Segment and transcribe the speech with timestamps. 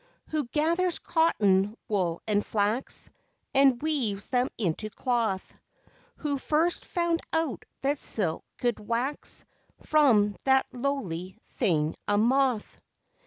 [0.01, 3.11] 50 LIFE WAVES Who gathers cotton, wool and flax,
[3.53, 5.53] And weaves them into cloth,•
[6.15, 9.45] Who first found out that silk could wax
[9.83, 12.79] From that lowly thing, a moth?